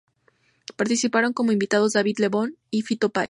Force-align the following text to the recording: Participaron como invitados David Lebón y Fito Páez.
Participaron 0.77 1.31
como 1.31 1.51
invitados 1.51 1.91
David 1.93 2.17
Lebón 2.17 2.57
y 2.71 2.81
Fito 2.81 3.09
Páez. 3.11 3.19